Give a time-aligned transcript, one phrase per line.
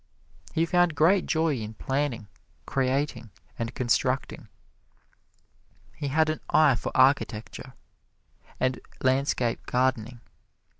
[0.53, 2.27] He found great joy in planning,
[2.65, 4.47] creating and constructing.
[5.95, 7.73] He had an eye for architecture
[8.59, 10.19] and landscape gardening.